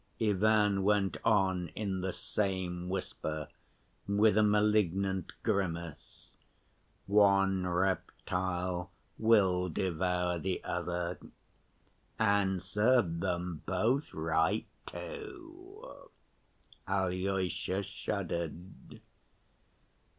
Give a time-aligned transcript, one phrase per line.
[0.19, 3.47] Ivan went on in the same whisper,
[4.07, 6.35] with a malignant grimace.
[7.05, 11.19] "One reptile will devour the other.
[12.17, 16.09] And serve them both right, too."
[16.87, 19.01] Alyosha shuddered.